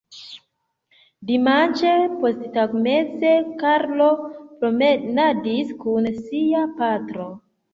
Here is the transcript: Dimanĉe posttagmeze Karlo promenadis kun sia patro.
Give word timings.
Dimanĉe 1.31 1.91
posttagmeze 2.23 3.35
Karlo 3.61 4.09
promenadis 4.63 5.77
kun 5.85 6.11
sia 6.27 6.65
patro. 6.81 7.31